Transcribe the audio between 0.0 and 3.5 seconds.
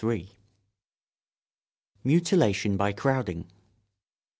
[Sidenote: Mutilation by crowding.